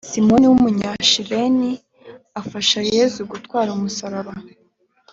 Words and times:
simoni 0.09 0.45
w’ 0.47 0.53
umunyasireni 0.57 1.71
afasha 2.41 2.79
yezu 2.93 3.19
gutwara 3.31 3.69
umusaraba 3.77 4.33